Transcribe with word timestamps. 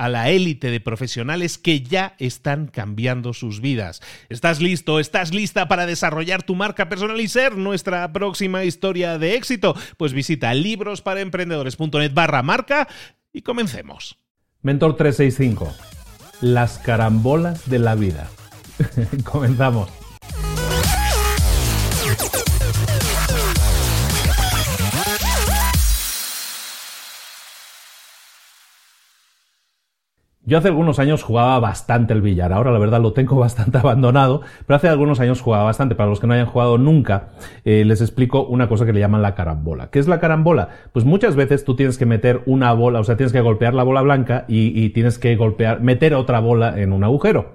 a 0.00 0.08
la 0.08 0.30
élite 0.30 0.70
de 0.70 0.80
profesionales 0.80 1.58
que 1.58 1.82
ya 1.82 2.14
están 2.18 2.68
cambiando 2.68 3.34
sus 3.34 3.60
vidas. 3.60 4.00
¿Estás 4.30 4.62
listo? 4.62 4.98
¿Estás 4.98 5.34
lista 5.34 5.68
para 5.68 5.84
desarrollar 5.84 6.42
tu 6.42 6.54
marca 6.54 6.88
personal 6.88 7.20
y 7.20 7.28
ser 7.28 7.58
nuestra 7.58 8.10
próxima 8.10 8.64
historia 8.64 9.18
de 9.18 9.34
éxito? 9.34 9.76
Pues 9.98 10.14
visita 10.14 10.54
librosparaemprendedores.net 10.54 12.14
barra 12.14 12.42
marca 12.42 12.88
y 13.30 13.42
comencemos. 13.42 14.16
Mentor 14.62 14.96
365. 14.96 15.70
Las 16.40 16.78
carambolas 16.78 17.68
de 17.68 17.78
la 17.80 17.94
vida. 17.94 18.30
Comenzamos. 19.24 19.99
Yo 30.50 30.58
hace 30.58 30.66
algunos 30.66 30.98
años 30.98 31.22
jugaba 31.22 31.60
bastante 31.60 32.12
el 32.12 32.22
billar, 32.22 32.52
ahora 32.52 32.72
la 32.72 32.80
verdad 32.80 33.00
lo 33.00 33.12
tengo 33.12 33.36
bastante 33.38 33.78
abandonado, 33.78 34.42
pero 34.66 34.78
hace 34.78 34.88
algunos 34.88 35.20
años 35.20 35.40
jugaba 35.40 35.62
bastante. 35.62 35.94
Para 35.94 36.10
los 36.10 36.18
que 36.18 36.26
no 36.26 36.34
hayan 36.34 36.46
jugado 36.46 36.76
nunca, 36.76 37.28
eh, 37.64 37.84
les 37.84 38.00
explico 38.00 38.42
una 38.46 38.68
cosa 38.68 38.84
que 38.84 38.92
le 38.92 38.98
llaman 38.98 39.22
la 39.22 39.36
carambola. 39.36 39.90
¿Qué 39.92 40.00
es 40.00 40.08
la 40.08 40.18
carambola? 40.18 40.70
Pues 40.92 41.04
muchas 41.04 41.36
veces 41.36 41.64
tú 41.64 41.76
tienes 41.76 41.98
que 41.98 42.04
meter 42.04 42.42
una 42.46 42.72
bola, 42.72 42.98
o 42.98 43.04
sea, 43.04 43.16
tienes 43.16 43.32
que 43.32 43.40
golpear 43.40 43.74
la 43.74 43.84
bola 43.84 44.02
blanca 44.02 44.44
y, 44.48 44.76
y 44.76 44.90
tienes 44.90 45.20
que 45.20 45.36
golpear, 45.36 45.82
meter 45.82 46.14
otra 46.14 46.40
bola 46.40 46.80
en 46.80 46.92
un 46.92 47.04
agujero. 47.04 47.54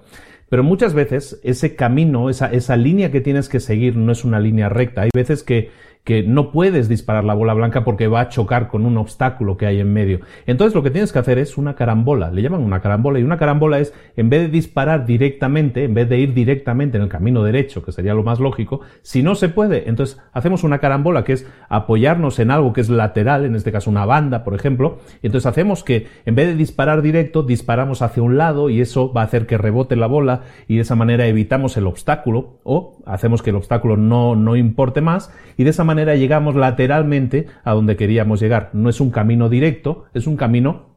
Pero 0.50 0.64
muchas 0.64 0.94
veces 0.94 1.40
ese 1.44 1.76
camino, 1.76 2.30
esa, 2.30 2.48
esa 2.52 2.78
línea 2.78 3.12
que 3.12 3.22
tienes 3.22 3.50
que 3.50 3.60
seguir 3.60 3.96
no 3.96 4.12
es 4.12 4.24
una 4.24 4.40
línea 4.40 4.70
recta. 4.70 5.02
Hay 5.02 5.10
veces 5.14 5.44
que 5.44 5.72
que 6.06 6.22
no 6.22 6.52
puedes 6.52 6.88
disparar 6.88 7.24
la 7.24 7.34
bola 7.34 7.56
blanca 7.56 7.84
porque 7.84 8.08
va 8.08 8.22
a 8.22 8.30
chocar 8.30 8.68
con 8.68 8.86
un 8.86 8.96
obstáculo 8.98 9.58
que 9.58 9.66
hay 9.66 9.80
en 9.80 9.92
medio. 9.92 10.20
Entonces 10.46 10.76
lo 10.76 10.84
que 10.84 10.92
tienes 10.92 11.12
que 11.12 11.18
hacer 11.18 11.40
es 11.40 11.58
una 11.58 11.74
carambola, 11.74 12.30
le 12.32 12.44
llaman 12.44 12.62
una 12.62 12.80
carambola 12.80 13.20
y 13.20 13.24
una 13.24 13.40
carambola 13.40 13.80
es 13.80 13.92
en 14.16 14.30
vez 14.30 14.42
de 14.42 14.50
disparar 14.50 15.08
directamente, 15.08 15.84
en 15.84 15.96
vez 15.96 16.08
de 16.08 16.20
ir 16.20 16.36
directamente 16.36 16.98
en 16.98 17.04
el 17.04 17.10
camino 17.10 17.44
derecho, 17.44 17.84
que 17.84 17.92
sería 17.92 18.14
lo 18.14 18.22
más 18.22 18.40
lógico, 18.40 18.82
si 19.02 19.24
no 19.24 19.34
se 19.34 19.50
puede, 19.50 19.90
entonces 19.90 20.22
hacemos 20.32 20.64
una 20.64 20.78
carambola 20.78 21.24
que 21.24 21.34
es 21.34 21.48
apoyarnos 21.70 22.38
en 22.38 22.52
algo 22.52 22.72
que 22.72 22.82
es 22.82 22.90
lateral, 22.90 23.44
en 23.44 23.56
este 23.56 23.72
caso 23.72 23.90
una 23.90 24.06
banda, 24.06 24.44
por 24.44 24.54
ejemplo, 24.54 25.00
y 25.24 25.26
entonces 25.26 25.48
hacemos 25.48 25.84
que 25.84 26.06
en 26.28 26.36
vez 26.36 26.48
de 26.48 26.56
disparar 26.56 27.02
directo, 27.02 27.42
disparamos 27.42 28.04
hacia 28.04 28.22
un 28.22 28.38
lado 28.38 28.70
y 28.70 28.80
eso 28.80 29.12
va 29.12 29.22
a 29.22 29.26
hacer 29.26 29.48
que 29.48 29.58
rebote 29.58 29.96
la 29.96 30.06
bola 30.06 30.35
y 30.68 30.76
de 30.76 30.82
esa 30.82 30.96
manera 30.96 31.28
evitamos 31.28 31.78
el 31.78 31.88
obstáculo 31.88 32.60
o 32.64 33.02
hacemos 33.06 33.42
que 33.42 33.52
el 33.52 33.56
obstáculo 33.56 33.98
no, 33.98 34.36
no 34.36 34.56
importe 34.56 35.02
más 35.02 35.32
y 35.58 35.64
de 35.64 35.70
esa 35.70 35.84
manera 35.84 36.16
llegamos 36.16 36.56
lateralmente 36.56 37.48
a 37.64 37.74
donde 37.74 37.96
queríamos 37.96 38.40
llegar. 38.40 38.70
No 38.74 38.90
es 38.90 39.00
un 39.02 39.12
camino 39.12 39.50
directo, 39.50 40.06
es 40.14 40.28
un 40.28 40.38
camino 40.38 40.96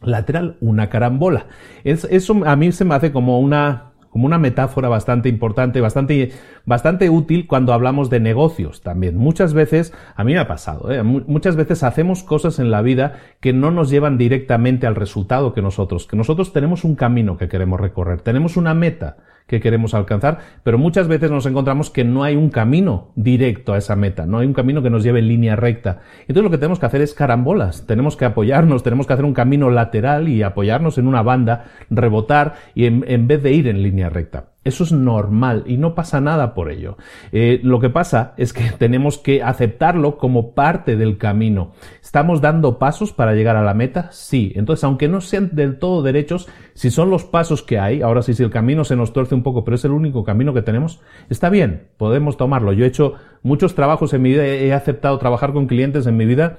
lateral, 0.00 0.56
una 0.60 0.88
carambola. 0.88 1.46
Es, 1.84 2.04
eso 2.04 2.40
a 2.44 2.56
mí 2.56 2.72
se 2.72 2.84
me 2.84 2.94
hace 2.94 3.12
como 3.12 3.40
una 3.40 3.91
como 4.12 4.26
una 4.26 4.38
metáfora 4.38 4.90
bastante 4.90 5.30
importante, 5.30 5.80
bastante, 5.80 6.32
bastante 6.66 7.08
útil 7.08 7.46
cuando 7.46 7.72
hablamos 7.72 8.10
de 8.10 8.20
negocios 8.20 8.82
también. 8.82 9.16
Muchas 9.16 9.54
veces, 9.54 9.94
a 10.14 10.22
mí 10.22 10.34
me 10.34 10.38
ha 10.38 10.46
pasado, 10.46 10.92
¿eh? 10.92 11.02
muchas 11.02 11.56
veces 11.56 11.82
hacemos 11.82 12.22
cosas 12.22 12.58
en 12.58 12.70
la 12.70 12.82
vida 12.82 13.14
que 13.40 13.54
no 13.54 13.70
nos 13.70 13.88
llevan 13.88 14.18
directamente 14.18 14.86
al 14.86 14.96
resultado 14.96 15.54
que 15.54 15.62
nosotros, 15.62 16.06
que 16.06 16.16
nosotros 16.16 16.52
tenemos 16.52 16.84
un 16.84 16.94
camino 16.94 17.38
que 17.38 17.48
queremos 17.48 17.80
recorrer, 17.80 18.20
tenemos 18.20 18.58
una 18.58 18.74
meta 18.74 19.16
que 19.46 19.60
queremos 19.60 19.94
alcanzar, 19.94 20.38
pero 20.62 20.78
muchas 20.78 21.08
veces 21.08 21.30
nos 21.30 21.46
encontramos 21.46 21.90
que 21.90 22.04
no 22.04 22.24
hay 22.24 22.36
un 22.36 22.50
camino 22.50 23.12
directo 23.16 23.74
a 23.74 23.78
esa 23.78 23.96
meta, 23.96 24.26
no 24.26 24.38
hay 24.38 24.46
un 24.46 24.54
camino 24.54 24.82
que 24.82 24.90
nos 24.90 25.02
lleve 25.02 25.18
en 25.18 25.28
línea 25.28 25.56
recta. 25.56 26.00
Entonces 26.22 26.44
lo 26.44 26.50
que 26.50 26.58
tenemos 26.58 26.78
que 26.78 26.86
hacer 26.86 27.00
es 27.00 27.14
carambolas, 27.14 27.86
tenemos 27.86 28.16
que 28.16 28.24
apoyarnos, 28.24 28.82
tenemos 28.82 29.06
que 29.06 29.12
hacer 29.12 29.24
un 29.24 29.34
camino 29.34 29.70
lateral 29.70 30.28
y 30.28 30.42
apoyarnos 30.42 30.98
en 30.98 31.06
una 31.06 31.22
banda, 31.22 31.64
rebotar 31.90 32.54
y 32.74 32.86
en, 32.86 33.04
en 33.08 33.26
vez 33.26 33.42
de 33.42 33.52
ir 33.52 33.68
en 33.68 33.82
línea 33.82 34.08
recta. 34.08 34.51
Eso 34.64 34.84
es 34.84 34.92
normal 34.92 35.64
y 35.66 35.76
no 35.76 35.94
pasa 35.94 36.20
nada 36.20 36.54
por 36.54 36.70
ello. 36.70 36.96
Eh, 37.32 37.60
lo 37.64 37.80
que 37.80 37.90
pasa 37.90 38.34
es 38.36 38.52
que 38.52 38.70
tenemos 38.78 39.18
que 39.18 39.42
aceptarlo 39.42 40.18
como 40.18 40.54
parte 40.54 40.96
del 40.96 41.18
camino. 41.18 41.72
¿Estamos 42.02 42.40
dando 42.40 42.78
pasos 42.78 43.12
para 43.12 43.34
llegar 43.34 43.56
a 43.56 43.62
la 43.62 43.74
meta? 43.74 44.10
Sí. 44.12 44.52
Entonces, 44.54 44.84
aunque 44.84 45.08
no 45.08 45.20
sean 45.20 45.50
del 45.52 45.78
todo 45.78 46.02
derechos, 46.02 46.48
si 46.74 46.90
son 46.90 47.10
los 47.10 47.24
pasos 47.24 47.62
que 47.62 47.78
hay, 47.78 48.02
ahora 48.02 48.22
sí, 48.22 48.34
si 48.34 48.42
el 48.42 48.50
camino 48.50 48.84
se 48.84 48.96
nos 48.96 49.12
tuerce 49.12 49.34
un 49.34 49.42
poco, 49.42 49.64
pero 49.64 49.74
es 49.74 49.84
el 49.84 49.90
único 49.90 50.22
camino 50.22 50.54
que 50.54 50.62
tenemos, 50.62 51.00
está 51.28 51.50
bien, 51.50 51.88
podemos 51.96 52.36
tomarlo. 52.36 52.72
Yo 52.72 52.84
he 52.84 52.88
hecho 52.88 53.14
muchos 53.42 53.74
trabajos 53.74 54.14
en 54.14 54.22
mi 54.22 54.30
vida, 54.30 54.46
he 54.46 54.72
aceptado 54.72 55.18
trabajar 55.18 55.52
con 55.52 55.66
clientes 55.66 56.06
en 56.06 56.16
mi 56.16 56.24
vida 56.24 56.58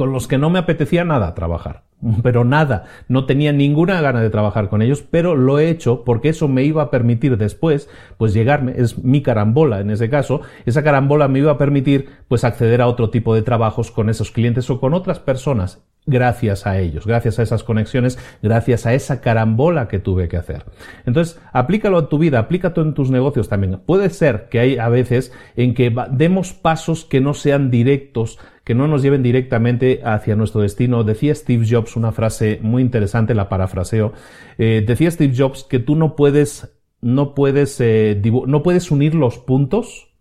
con 0.00 0.12
los 0.12 0.26
que 0.26 0.38
no 0.38 0.48
me 0.48 0.58
apetecía 0.58 1.04
nada 1.04 1.34
trabajar. 1.34 1.82
Pero 2.22 2.42
nada, 2.42 2.84
no 3.06 3.26
tenía 3.26 3.52
ninguna 3.52 4.00
gana 4.00 4.22
de 4.22 4.30
trabajar 4.30 4.70
con 4.70 4.80
ellos, 4.80 5.02
pero 5.02 5.36
lo 5.36 5.58
he 5.58 5.68
hecho 5.68 6.04
porque 6.04 6.30
eso 6.30 6.48
me 6.48 6.62
iba 6.62 6.84
a 6.84 6.90
permitir 6.90 7.36
después, 7.36 7.90
pues 8.16 8.32
llegarme, 8.32 8.72
es 8.78 8.96
mi 9.04 9.20
carambola 9.20 9.80
en 9.80 9.90
ese 9.90 10.08
caso, 10.08 10.40
esa 10.64 10.82
carambola 10.82 11.28
me 11.28 11.40
iba 11.40 11.52
a 11.52 11.58
permitir 11.58 12.08
pues 12.28 12.44
acceder 12.44 12.80
a 12.80 12.86
otro 12.86 13.10
tipo 13.10 13.34
de 13.34 13.42
trabajos 13.42 13.90
con 13.90 14.08
esos 14.08 14.30
clientes 14.30 14.70
o 14.70 14.80
con 14.80 14.94
otras 14.94 15.18
personas 15.18 15.82
gracias 16.06 16.66
a 16.66 16.78
ellos, 16.78 17.06
gracias 17.06 17.38
a 17.38 17.42
esas 17.42 17.62
conexiones, 17.62 18.18
gracias 18.42 18.86
a 18.86 18.94
esa 18.94 19.20
carambola 19.20 19.88
que 19.88 19.98
tuve 19.98 20.28
que 20.28 20.36
hacer. 20.36 20.64
Entonces, 21.06 21.40
aplícalo 21.52 21.98
a 21.98 22.08
tu 22.08 22.18
vida, 22.18 22.38
aplícalo 22.38 22.82
en 22.82 22.94
tus 22.94 23.10
negocios 23.10 23.48
también. 23.48 23.80
Puede 23.84 24.10
ser 24.10 24.48
que 24.48 24.60
hay 24.60 24.78
a 24.78 24.88
veces 24.88 25.32
en 25.56 25.74
que 25.74 25.94
demos 26.10 26.52
pasos 26.52 27.04
que 27.04 27.20
no 27.20 27.34
sean 27.34 27.70
directos, 27.70 28.38
que 28.70 28.74
no 28.76 28.86
nos 28.86 29.02
lleven 29.02 29.24
directamente 29.24 30.00
hacia 30.04 30.36
nuestro 30.36 30.60
destino. 30.60 31.02
Decía 31.02 31.34
Steve 31.34 31.66
Jobs 31.68 31.96
una 31.96 32.12
frase 32.12 32.60
muy 32.62 32.82
interesante, 32.82 33.34
la 33.34 33.48
parafraseo. 33.48 34.12
Eh, 34.58 34.84
decía 34.86 35.10
Steve 35.10 35.34
Jobs 35.36 35.64
que 35.64 35.80
tú 35.80 35.96
no 35.96 36.14
puedes, 36.14 36.80
no 37.00 37.34
puedes, 37.34 37.80
eh, 37.80 38.22
no 38.46 38.62
puedes 38.62 38.92
unir 38.92 39.16
los 39.16 39.38
puntos 39.38 40.14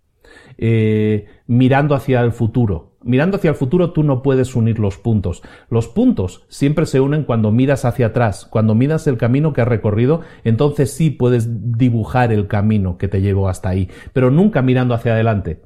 eh, 0.57 1.27
mirando 1.45 1.93
hacia 1.93 2.21
el 2.21 2.31
futuro 2.31 2.97
Mirando 3.03 3.37
hacia 3.37 3.51
el 3.51 3.55
futuro 3.55 3.93
tú 3.93 4.03
no 4.03 4.23
puedes 4.23 4.55
unir 4.55 4.79
los 4.79 4.97
puntos. 4.97 5.41
Los 5.69 5.87
puntos 5.87 6.45
siempre 6.49 6.85
se 6.85 6.99
unen 6.99 7.23
cuando 7.23 7.51
miras 7.51 7.85
hacia 7.85 8.07
atrás, 8.07 8.45
cuando 8.45 8.75
miras 8.75 9.05
el 9.05 9.17
camino 9.17 9.53
que 9.53 9.61
has 9.61 9.67
recorrido, 9.67 10.21
entonces 10.43 10.91
sí 10.91 11.11
puedes 11.11 11.77
dibujar 11.77 12.33
el 12.33 12.47
camino 12.47 12.97
que 12.97 13.07
te 13.07 13.21
llevó 13.21 13.47
hasta 13.47 13.69
ahí, 13.69 13.89
pero 14.11 14.31
nunca 14.31 14.61
mirando 14.61 14.95
hacia 14.95 15.13
adelante 15.13 15.61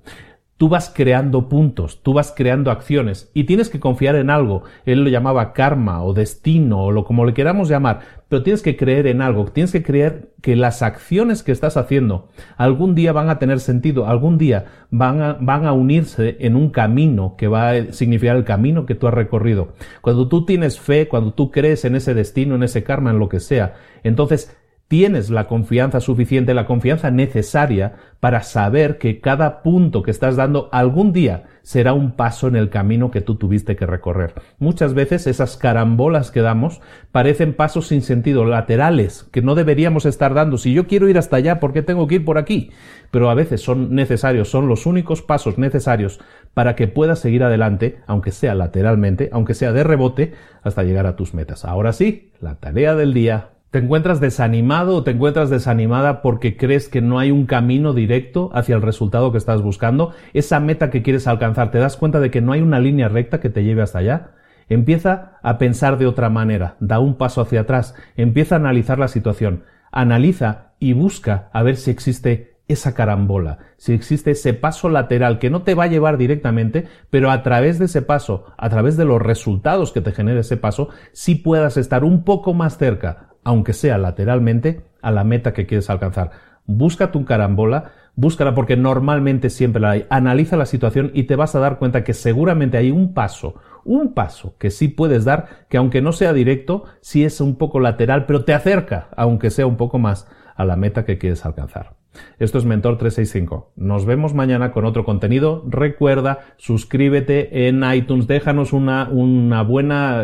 tú 0.58 0.70
vas 0.70 0.92
creando 0.94 1.50
puntos, 1.50 2.02
tú 2.04 2.14
vas 2.14 2.34
creando 2.36 2.72
acciones 2.72 3.30
y 3.34 3.46
tienes 3.46 3.70
que 3.70 3.80
confiar 3.80 4.16
en 4.16 4.30
algo. 4.30 4.64
Él 4.86 5.04
lo 5.04 5.10
llamaba 5.10 5.54
karma 5.54 6.04
o 6.04 6.14
destino 6.14 6.84
o 6.84 6.92
lo 6.92 7.04
como 7.06 7.26
le 7.26 7.34
queramos 7.34 7.70
llamar, 7.70 8.02
pero 8.30 8.44
tienes 8.44 8.62
que 8.62 8.78
creer 8.78 9.08
en 9.08 9.22
algo, 9.22 9.46
tienes 9.46 9.72
que 9.72 9.84
creer 9.84 10.30
que 10.42 10.56
las 10.56 10.82
acciones 10.82 11.44
que 11.44 11.52
estás 11.52 11.76
haciendo 11.78 12.30
algún 12.56 12.96
día 12.96 13.14
van 13.14 13.30
a 13.30 13.40
tener 13.40 13.60
sentido, 13.60 14.08
algún 14.08 14.38
día 14.38 14.66
van 14.92 15.22
a, 15.22 15.34
van 15.40 15.66
a 15.66 15.74
unirse 15.74 16.38
en 16.40 16.56
un 16.56 16.70
camino 16.70 17.36
que 17.38 17.48
va 17.48 17.72
a 17.72 17.92
significar 17.92 18.36
el 18.36 18.44
camino 18.44 18.86
que 18.86 18.96
tú 18.96 19.08
has 19.08 19.14
recorrido. 19.14 19.74
Cuando 20.02 20.28
tú 20.28 20.46
tienes 20.46 20.80
fe, 20.80 21.08
cuando 21.08 21.34
tú 21.34 21.52
crees 21.52 21.84
en 21.86 21.96
ese 21.96 22.14
destino, 22.14 22.56
en 22.56 22.64
ese 22.64 22.84
karma, 22.84 23.12
en 23.12 23.20
lo 23.20 23.30
que 23.30 23.40
sea, 23.40 23.76
entonces 24.04 24.56
tienes 24.94 25.32
la 25.32 25.48
confianza 25.48 26.00
suficiente, 26.00 26.54
la 26.54 26.68
confianza 26.68 27.10
necesaria 27.10 27.94
para 28.20 28.44
saber 28.44 29.00
que 29.00 29.22
cada 29.22 29.64
punto 29.64 30.04
que 30.04 30.12
estás 30.12 30.36
dando 30.36 30.70
algún 30.72 31.12
día 31.14 31.46
será 31.64 31.94
un 31.94 32.12
paso 32.12 32.48
en 32.48 32.56
el 32.56 32.70
camino 32.70 33.10
que 33.10 33.20
tú 33.20 33.34
tuviste 33.34 33.76
que 33.76 33.88
recorrer. 33.88 34.36
Muchas 34.60 34.94
veces 34.94 35.26
esas 35.26 35.58
carambolas 35.58 36.30
que 36.30 36.42
damos 36.42 36.80
parecen 37.12 37.56
pasos 37.56 37.88
sin 37.88 38.04
sentido, 38.04 38.46
laterales, 38.46 39.28
que 39.32 39.42
no 39.42 39.56
deberíamos 39.56 40.06
estar 40.06 40.36
dando. 40.36 40.60
Si 40.60 40.74
yo 40.74 40.86
quiero 40.86 41.10
ir 41.10 41.18
hasta 41.18 41.38
allá, 41.38 41.60
¿por 41.60 41.74
qué 41.74 41.82
tengo 41.82 42.06
que 42.08 42.16
ir 42.16 42.26
por 42.26 42.38
aquí? 42.38 42.70
Pero 43.10 43.32
a 43.32 43.34
veces 43.34 43.62
son 43.62 43.96
necesarios, 43.96 44.48
son 44.48 44.68
los 44.68 44.86
únicos 44.86 45.24
pasos 45.24 45.58
necesarios 45.58 46.20
para 46.54 46.76
que 46.76 46.88
puedas 46.88 47.18
seguir 47.18 47.42
adelante, 47.42 47.98
aunque 48.06 48.30
sea 48.30 48.54
lateralmente, 48.54 49.32
aunque 49.34 49.56
sea 49.56 49.74
de 49.74 49.84
rebote, 49.84 50.34
hasta 50.62 50.84
llegar 50.84 51.08
a 51.08 51.16
tus 51.16 51.34
metas. 51.34 51.66
Ahora 51.66 51.94
sí, 51.94 52.32
la 52.40 52.60
tarea 52.60 52.94
del 52.94 53.16
día 53.16 53.53
¿Te 53.74 53.80
encuentras 53.80 54.20
desanimado 54.20 54.98
o 54.98 55.04
te 55.04 55.10
encuentras 55.10 55.50
desanimada 55.50 56.22
porque 56.22 56.58
crees 56.58 56.88
que 56.88 57.02
no 57.02 57.18
hay 57.18 57.32
un 57.32 57.48
camino 57.48 57.94
directo 57.94 58.52
hacia 58.54 58.76
el 58.76 58.84
resultado 58.84 59.32
que 59.32 59.40
estás 59.40 59.64
buscando? 59.64 60.14
Esa 60.36 60.60
meta 60.60 60.92
que 60.92 61.02
quieres 61.02 61.26
alcanzar, 61.26 61.72
¿te 61.72 61.80
das 61.80 61.98
cuenta 61.98 62.20
de 62.20 62.30
que 62.30 62.40
no 62.40 62.52
hay 62.52 62.62
una 62.62 62.80
línea 62.80 63.10
recta 63.10 63.40
que 63.40 63.50
te 63.50 63.64
lleve 63.64 63.82
hasta 63.82 63.98
allá? 63.98 64.34
Empieza 64.70 65.40
a 65.42 65.58
pensar 65.58 65.98
de 65.98 66.06
otra 66.06 66.30
manera, 66.30 66.76
da 66.82 67.00
un 67.00 67.16
paso 67.16 67.42
hacia 67.42 67.62
atrás, 67.62 67.96
empieza 68.16 68.54
a 68.54 68.60
analizar 68.60 69.00
la 69.00 69.08
situación, 69.08 69.64
analiza 69.92 70.74
y 70.78 70.94
busca 70.94 71.50
a 71.52 71.64
ver 71.64 71.78
si 71.78 71.90
existe 71.90 72.58
esa 72.68 72.94
carambola, 72.94 73.58
si 73.78 73.94
existe 73.94 74.32
ese 74.32 74.54
paso 74.54 74.88
lateral 74.88 75.40
que 75.40 75.50
no 75.50 75.64
te 75.64 75.74
va 75.74 75.86
a 75.86 75.88
llevar 75.88 76.20
directamente, 76.20 76.86
pero 77.10 77.32
a 77.32 77.42
través 77.42 77.80
de 77.80 77.86
ese 77.86 78.04
paso, 78.04 78.54
a 78.56 78.70
través 78.70 78.98
de 78.98 79.06
los 79.06 79.20
resultados 79.20 79.92
que 79.92 80.02
te 80.02 80.12
genere 80.12 80.42
ese 80.42 80.58
paso, 80.58 80.90
sí 81.12 81.34
puedas 81.34 81.76
estar 81.78 82.04
un 82.04 82.24
poco 82.24 82.54
más 82.54 82.78
cerca 82.78 83.33
aunque 83.44 83.74
sea 83.74 83.98
lateralmente, 83.98 84.82
a 85.02 85.12
la 85.12 85.24
meta 85.24 85.54
que 85.54 85.66
quieres 85.66 85.90
alcanzar. 85.90 86.32
Busca 86.66 87.12
tu 87.12 87.26
carambola, 87.26 87.92
búscala 88.16 88.56
porque 88.56 88.78
normalmente 88.78 89.50
siempre 89.50 89.82
la 89.82 89.92
hay. 89.92 90.06
Analiza 90.10 90.58
la 90.58 90.66
situación 90.66 91.12
y 91.14 91.24
te 91.24 91.36
vas 91.36 91.56
a 91.56 91.60
dar 91.60 91.78
cuenta 91.78 92.04
que 92.04 92.14
seguramente 92.14 92.78
hay 92.78 92.92
un 92.92 93.14
paso, 93.14 93.56
un 93.84 94.14
paso 94.14 94.56
que 94.58 94.72
sí 94.72 94.88
puedes 94.88 95.26
dar, 95.26 95.66
que 95.70 95.78
aunque 95.78 96.02
no 96.02 96.12
sea 96.12 96.34
directo, 96.34 96.86
sí 97.02 97.26
es 97.26 97.42
un 97.42 97.58
poco 97.58 97.80
lateral, 97.80 98.26
pero 98.26 98.46
te 98.46 98.54
acerca, 98.54 99.10
aunque 99.16 99.50
sea 99.50 99.68
un 99.68 99.78
poco 99.78 100.00
más, 100.00 100.28
a 100.56 100.66
la 100.66 100.76
meta 100.76 101.04
que 101.04 101.18
quieres 101.18 101.46
alcanzar. 101.46 101.96
Esto 102.40 102.58
es 102.58 102.66
Mentor 102.66 102.98
365. 102.98 103.72
Nos 103.76 104.06
vemos 104.06 104.34
mañana 104.34 104.72
con 104.72 104.86
otro 104.86 105.06
contenido. 105.06 105.64
Recuerda, 105.68 106.40
suscríbete 106.58 107.68
en 107.68 107.84
iTunes, 107.84 108.28
déjanos 108.28 108.74
una, 108.74 109.10
una 109.10 109.64
buena 109.64 110.24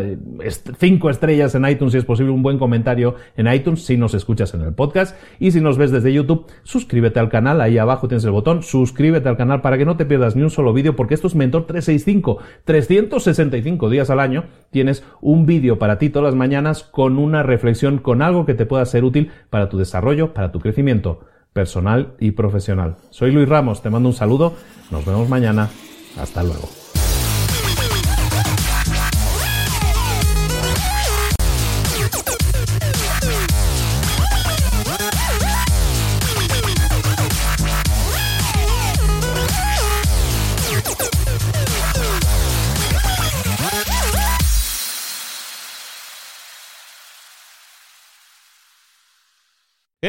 cinco 0.78 1.10
estrellas 1.10 1.54
en 1.54 1.66
iTunes 1.66 1.92
si 1.92 1.98
es 1.98 2.04
posible, 2.04 2.32
un 2.32 2.42
buen 2.42 2.58
comentario 2.58 3.14
en 3.36 3.52
iTunes 3.52 3.84
si 3.84 3.96
nos 3.96 4.14
escuchas 4.14 4.54
en 4.54 4.62
el 4.62 4.74
podcast. 4.74 5.16
Y 5.38 5.50
si 5.50 5.60
nos 5.60 5.78
ves 5.78 5.90
desde 5.90 6.12
YouTube, 6.12 6.46
suscríbete 6.62 7.20
al 7.20 7.28
canal, 7.28 7.60
ahí 7.60 7.78
abajo 7.78 8.08
tienes 8.08 8.24
el 8.24 8.32
botón, 8.32 8.62
suscríbete 8.62 9.28
al 9.28 9.36
canal 9.36 9.60
para 9.60 9.78
que 9.78 9.84
no 9.84 9.96
te 9.96 10.04
pierdas 10.04 10.36
ni 10.36 10.42
un 10.42 10.50
solo 10.50 10.72
vídeo 10.72 10.96
porque 10.96 11.14
esto 11.14 11.26
es 11.26 11.34
Mentor 11.34 11.66
365, 11.66 12.38
365 12.64 13.90
días 13.90 14.10
al 14.10 14.20
año 14.20 14.44
tienes 14.70 15.04
un 15.20 15.46
vídeo 15.46 15.78
para 15.78 15.98
ti 15.98 16.10
todas 16.10 16.26
las 16.26 16.34
mañanas 16.34 16.82
con 16.82 17.18
una 17.18 17.42
reflexión, 17.42 17.98
con 17.98 18.22
algo 18.22 18.46
que 18.46 18.54
te 18.54 18.66
pueda 18.66 18.84
ser 18.84 19.04
útil 19.04 19.30
para 19.50 19.68
tu 19.68 19.78
desarrollo, 19.78 20.32
para 20.32 20.52
tu 20.52 20.60
crecimiento 20.60 21.20
personal 21.52 22.14
y 22.18 22.32
profesional. 22.32 22.96
Soy 23.10 23.32
Luis 23.32 23.48
Ramos, 23.48 23.82
te 23.82 23.90
mando 23.90 24.08
un 24.08 24.14
saludo, 24.14 24.54
nos 24.90 25.04
vemos 25.04 25.28
mañana, 25.28 25.68
hasta 26.18 26.42
luego. 26.42 26.79